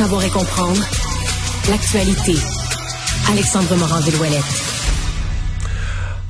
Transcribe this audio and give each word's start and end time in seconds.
Savoir 0.00 0.24
et 0.24 0.30
comprendre 0.30 0.80
l'actualité. 1.68 2.34
Alexandre 3.30 3.76
Morand-Villouellette. 3.76 4.69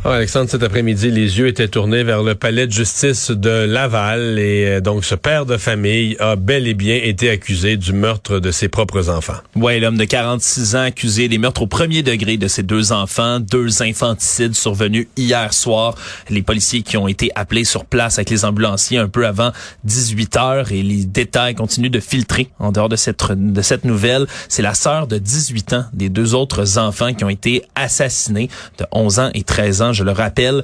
Ah, 0.02 0.14
Alexandre, 0.14 0.48
cet 0.48 0.62
après-midi, 0.62 1.10
les 1.10 1.38
yeux 1.38 1.46
étaient 1.46 1.68
tournés 1.68 2.04
vers 2.04 2.22
le 2.22 2.34
palais 2.34 2.66
de 2.66 2.72
justice 2.72 3.30
de 3.30 3.50
Laval 3.50 4.38
et 4.38 4.64
euh, 4.64 4.80
donc 4.80 5.04
ce 5.04 5.14
père 5.14 5.44
de 5.44 5.58
famille 5.58 6.16
a 6.20 6.36
bel 6.36 6.66
et 6.66 6.72
bien 6.72 6.98
été 7.02 7.28
accusé 7.28 7.76
du 7.76 7.92
meurtre 7.92 8.38
de 8.38 8.50
ses 8.50 8.70
propres 8.70 9.10
enfants. 9.10 9.36
Oui, 9.56 9.78
l'homme 9.78 9.98
de 9.98 10.06
46 10.06 10.74
ans 10.74 10.80
accusé 10.84 11.28
des 11.28 11.36
meurtres 11.36 11.60
au 11.60 11.66
premier 11.66 12.02
degré 12.02 12.38
de 12.38 12.48
ses 12.48 12.62
deux 12.62 12.92
enfants, 12.92 13.40
deux 13.40 13.82
infanticides 13.82 14.54
survenus 14.54 15.06
hier 15.18 15.52
soir. 15.52 15.94
Les 16.30 16.40
policiers 16.40 16.80
qui 16.80 16.96
ont 16.96 17.06
été 17.06 17.30
appelés 17.34 17.64
sur 17.64 17.84
place 17.84 18.16
avec 18.16 18.30
les 18.30 18.46
ambulanciers 18.46 18.96
un 18.96 19.08
peu 19.08 19.26
avant 19.26 19.52
18 19.84 20.36
heures 20.38 20.72
et 20.72 20.82
les 20.82 21.04
détails 21.04 21.54
continuent 21.54 21.90
de 21.90 22.00
filtrer 22.00 22.48
en 22.58 22.72
dehors 22.72 22.88
de 22.88 22.96
cette 22.96 23.20
de 23.32 23.60
cette 23.60 23.84
nouvelle. 23.84 24.26
C'est 24.48 24.62
la 24.62 24.72
sœur 24.72 25.08
de 25.08 25.18
18 25.18 25.74
ans 25.74 25.84
des 25.92 26.08
deux 26.08 26.34
autres 26.34 26.78
enfants 26.78 27.12
qui 27.12 27.22
ont 27.22 27.28
été 27.28 27.64
assassinés 27.74 28.48
de 28.78 28.86
11 28.92 29.18
ans 29.18 29.30
et 29.34 29.42
13 29.42 29.82
ans 29.82 29.89
je 29.92 30.04
le 30.04 30.12
rappelle, 30.12 30.62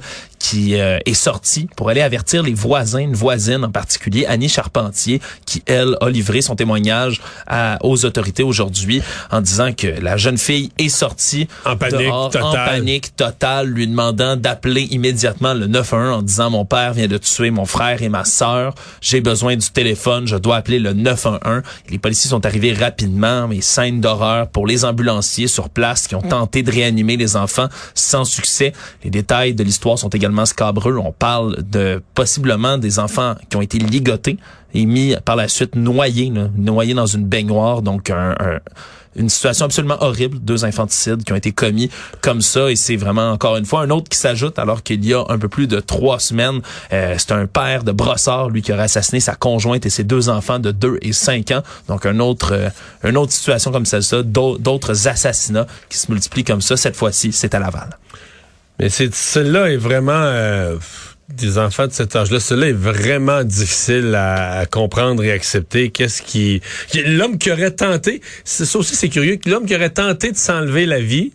qui 0.49 0.79
euh, 0.79 0.97
est 1.05 1.13
sortie 1.13 1.67
pour 1.75 1.89
aller 1.89 1.99
avertir 1.99 2.41
les 2.41 2.53
voisins, 2.53 2.99
une 2.99 3.15
voisine 3.15 3.65
en 3.65 3.69
particulier, 3.69 4.25
Annie 4.27 4.47
Charpentier, 4.47 5.19
qui, 5.45 5.61
elle, 5.65 5.97
a 5.99 6.09
livré 6.09 6.41
son 6.41 6.55
témoignage 6.55 7.21
aux 7.81 8.05
autorités 8.05 8.43
aujourd'hui 8.43 9.01
en 9.29 9.41
disant 9.41 9.73
que 9.73 9.87
la 9.87 10.15
jeune 10.15 10.37
fille 10.37 10.71
est 10.77 10.89
sortie 10.89 11.47
en 11.65 11.75
panique 11.75 12.07
totale. 12.31 12.43
en 12.43 12.53
panique 12.53 13.15
totale, 13.15 13.67
lui 13.67 13.87
demandant 13.87 14.37
d'appeler 14.37 14.83
immédiatement 14.83 15.53
le 15.53 15.67
911 15.67 16.19
en 16.19 16.21
disant 16.21 16.49
mon 16.49 16.63
père 16.63 16.93
vient 16.93 17.07
de 17.07 17.17
tuer 17.17 17.51
mon 17.51 17.65
frère 17.65 18.01
et 18.01 18.09
ma 18.09 18.23
sœur, 18.23 18.73
j'ai 19.01 19.19
besoin 19.19 19.57
du 19.57 19.69
téléphone, 19.69 20.27
je 20.27 20.37
dois 20.37 20.57
appeler 20.57 20.79
le 20.79 20.93
911. 20.93 21.61
les 21.89 21.97
policiers 21.97 22.29
sont 22.29 22.45
arrivés 22.45 22.73
rapidement, 22.73 23.49
mais 23.49 23.59
scène 23.59 23.99
d'horreur 23.99 24.47
pour 24.47 24.65
les 24.65 24.85
ambulanciers 24.85 25.47
sur 25.47 25.69
place 25.69 26.07
qui 26.07 26.15
ont 26.15 26.21
tenté 26.21 26.63
de 26.63 26.71
réanimer 26.71 27.17
les 27.17 27.35
enfants 27.35 27.67
sans 27.95 28.23
succès. 28.23 28.71
Les 29.03 29.09
détails 29.09 29.53
de 29.53 29.63
l'histoire 29.63 29.99
sont 29.99 30.09
également 30.09 30.36
scabreux. 30.45 30.97
On 30.97 31.11
parle 31.11 31.63
de 31.63 32.01
possiblement 32.13 32.77
des 32.77 32.99
enfants 32.99 33.35
qui 33.49 33.57
ont 33.57 33.61
été 33.61 33.79
ligotés 33.79 34.37
et 34.73 34.85
mis 34.85 35.15
par 35.25 35.35
la 35.35 35.47
suite 35.47 35.75
noyés, 35.75 36.31
noyés 36.55 36.93
dans 36.93 37.05
une 37.05 37.25
baignoire. 37.25 37.81
Donc 37.81 38.11
une 39.17 39.29
situation 39.29 39.65
absolument 39.65 39.97
horrible, 39.99 40.39
deux 40.39 40.63
infanticides 40.63 41.23
qui 41.23 41.33
ont 41.33 41.35
été 41.35 41.51
commis 41.51 41.89
comme 42.21 42.41
ça 42.41 42.71
et 42.71 42.75
c'est 42.75 42.95
vraiment 42.95 43.31
encore 43.31 43.57
une 43.57 43.65
fois 43.65 43.81
un 43.81 43.89
autre 43.89 44.09
qui 44.09 44.17
s'ajoute 44.17 44.59
alors 44.59 44.83
qu'il 44.83 45.03
y 45.03 45.13
a 45.13 45.23
un 45.27 45.37
peu 45.37 45.49
plus 45.49 45.67
de 45.67 45.79
trois 45.79 46.19
semaines, 46.19 46.61
euh, 46.93 47.15
c'est 47.17 47.31
un 47.31 47.47
père 47.47 47.83
de 47.83 47.91
brossard 47.91 48.49
lui 48.49 48.61
qui 48.61 48.71
aurait 48.71 48.83
assassiné 48.83 49.19
sa 49.19 49.35
conjointe 49.35 49.85
et 49.85 49.89
ses 49.89 50.03
deux 50.03 50.29
enfants 50.29 50.59
de 50.59 50.71
deux 50.71 50.99
et 51.01 51.13
cinq 51.13 51.51
ans. 51.51 51.63
Donc 51.87 52.05
un 52.05 52.19
autre, 52.19 52.53
euh, 52.53 52.69
une 53.03 53.17
autre 53.17 53.31
situation 53.31 53.71
comme 53.71 53.85
celle-là, 53.85 54.23
d'autres 54.23 55.07
assassinats 55.07 55.67
qui 55.89 55.97
se 55.97 56.11
multiplient 56.11 56.43
comme 56.43 56.61
ça. 56.61 56.77
Cette 56.77 56.95
fois-ci, 56.95 57.31
c'est 57.31 57.55
à 57.55 57.59
Laval. 57.59 57.89
Mais 58.79 58.89
c'est 58.89 59.13
celle-là 59.13 59.71
est 59.71 59.77
vraiment 59.77 60.11
euh, 60.13 60.77
des 61.29 61.57
enfants 61.57 61.87
de 61.87 61.91
cet 61.91 62.15
âge-là, 62.15 62.39
cela 62.39 62.67
est 62.67 62.73
vraiment 62.73 63.43
difficile 63.43 64.15
à, 64.15 64.65
comprendre 64.65 65.23
et 65.23 65.31
accepter. 65.31 65.89
Qu'est-ce 65.89 66.21
qui, 66.21 66.61
l'homme 67.05 67.37
qui 67.37 67.51
aurait 67.51 67.71
tenté, 67.71 68.21
ça 68.43 68.63
aussi 68.77 68.95
c'est 68.95 69.09
curieux, 69.09 69.39
l'homme 69.45 69.65
qui 69.65 69.75
aurait 69.75 69.89
tenté 69.89 70.31
de 70.31 70.37
s'enlever 70.37 70.85
la 70.85 70.99
vie, 70.99 71.33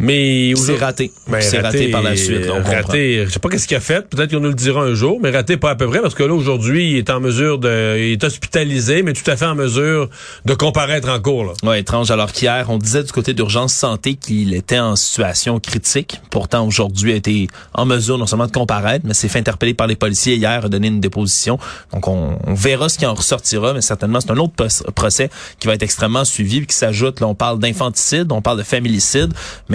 mais 0.00 0.54
c'est 0.56 0.76
raté. 0.76 1.12
Ben, 1.28 1.40
c'est 1.40 1.60
raté, 1.60 1.88
par 1.88 2.02
la 2.02 2.16
suite. 2.16 2.46
Raté. 2.48 3.24
Je 3.26 3.30
sais 3.30 3.38
pas 3.38 3.48
qu'est-ce 3.48 3.68
qu'il 3.68 3.76
a 3.76 3.80
fait. 3.80 4.08
Peut-être 4.08 4.30
qu'on 4.30 4.40
nous 4.40 4.48
le 4.48 4.54
dira 4.54 4.82
un 4.82 4.94
jour, 4.94 5.20
mais 5.22 5.30
raté 5.30 5.56
pas 5.56 5.70
à 5.70 5.74
peu 5.76 5.88
près 5.88 6.00
parce 6.00 6.14
que 6.14 6.24
là 6.24 6.34
aujourd'hui, 6.34 6.92
il 6.92 6.96
est 6.96 7.10
en 7.10 7.20
mesure 7.20 7.58
de, 7.58 7.96
il 7.98 8.12
est 8.12 8.24
hospitalisé, 8.24 9.02
mais 9.02 9.12
tout 9.12 9.28
à 9.30 9.36
fait 9.36 9.46
en 9.46 9.54
mesure 9.54 10.08
de 10.44 10.54
comparaître 10.54 11.08
en 11.08 11.20
cours. 11.20 11.44
Là. 11.44 11.52
Ouais, 11.62 11.80
étrange. 11.80 12.10
Alors 12.10 12.32
qu'hier, 12.32 12.66
on 12.68 12.78
disait 12.78 13.04
du 13.04 13.12
côté 13.12 13.34
d'urgence 13.34 13.72
santé 13.72 14.14
qu'il 14.14 14.54
était 14.54 14.78
en 14.78 14.96
situation 14.96 15.60
critique. 15.60 16.20
Pourtant, 16.30 16.66
aujourd'hui, 16.66 17.10
il 17.10 17.14
a 17.14 17.16
été 17.16 17.48
en 17.72 17.86
mesure 17.86 18.18
non 18.18 18.26
seulement 18.26 18.46
de 18.46 18.52
comparaître, 18.52 19.04
mais 19.06 19.14
s'est 19.14 19.28
fait 19.28 19.38
interpeller 19.38 19.74
par 19.74 19.86
les 19.86 19.96
policiers 19.96 20.34
hier, 20.34 20.64
a 20.64 20.68
donné 20.68 20.88
une 20.88 21.00
déposition. 21.00 21.58
Donc 21.92 22.08
on, 22.08 22.36
verra 22.48 22.88
ce 22.88 22.98
qui 22.98 23.06
en 23.06 23.14
ressortira, 23.14 23.74
mais 23.74 23.80
certainement 23.80 24.20
c'est 24.20 24.30
un 24.30 24.36
autre 24.36 24.54
procès 24.94 25.30
qui 25.58 25.66
va 25.66 25.74
être 25.74 25.82
extrêmement 25.82 26.24
suivi, 26.24 26.66
qui 26.66 26.74
s'ajoute. 26.74 27.20
Là, 27.20 27.26
on 27.26 27.34
parle 27.34 27.58
d'infanticide, 27.58 28.30
on 28.32 28.42
parle 28.42 28.58
de 28.58 28.62
familicide, 28.62 29.32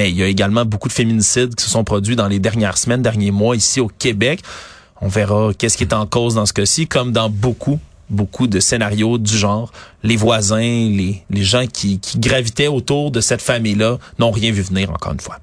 il 0.10 0.18
y 0.18 0.24
a 0.24 0.28
également 0.28 0.66
beaucoup 0.66 0.88
de 0.88 0.94
féminicides 0.94 1.56
qui 1.56 1.64
se 1.64 1.70
sont 1.70 1.84
produits 1.84 2.16
dans 2.16 2.28
les 2.28 2.40
dernières 2.40 2.78
semaines, 2.78 3.02
derniers 3.02 3.32
mois 3.32 3.56
ici 3.56 3.80
au 3.80 3.88
Québec. 3.88 4.42
On 5.02 5.08
verra 5.08 5.52
qu'est-ce 5.58 5.78
qui 5.78 5.84
est 5.84 5.94
en 5.94 6.06
cause 6.06 6.36
dans 6.36 6.46
ce 6.46 6.54
cas-ci, 6.54 6.88
comme 6.88 7.12
dans 7.12 7.30
beaucoup 7.30 7.80
beaucoup 8.10 8.48
de 8.48 8.60
scénarios 8.60 9.18
du 9.18 9.38
genre. 9.38 9.72
Les 10.04 10.16
voisins, 10.16 10.58
les, 10.60 11.24
les 11.30 11.44
gens 11.44 11.66
qui, 11.68 12.00
qui 12.00 12.20
gravitaient 12.20 12.68
autour 12.68 13.12
de 13.12 13.22
cette 13.22 13.42
famille-là 13.42 13.98
n'ont 14.18 14.32
rien 14.32 14.52
vu 14.52 14.62
venir, 14.62 14.90
encore 14.90 15.14
une 15.14 15.20
fois. 15.20 15.38